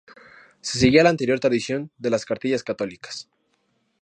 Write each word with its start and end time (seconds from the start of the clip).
Se 0.61 0.79
seguía 0.79 1.03
la 1.03 1.11
anterior 1.11 1.39
tradición 1.39 1.91
de 1.99 2.09
las 2.09 2.25
cartillas 2.25 2.63
católicas. 2.63 3.29